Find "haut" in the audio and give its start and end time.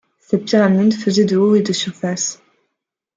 1.37-1.53